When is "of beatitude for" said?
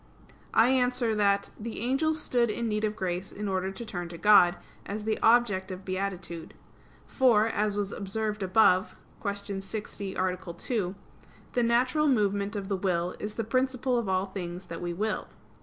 5.69-7.45